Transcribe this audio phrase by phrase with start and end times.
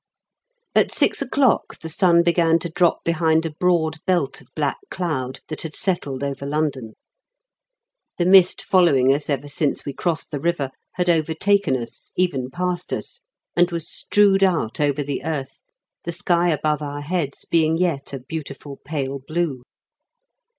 [0.73, 5.41] At six o'clock the sun began to drop behind a broad belt of black cloud
[5.47, 6.95] that had settled over London.
[8.17, 12.91] The mist following us ever since we crossed the river had overtaken us, even passed
[12.91, 13.19] us,
[13.55, 15.61] and was strewed out over the earth,
[16.03, 19.61] the sky above our heads being yet a beautiful pale blue.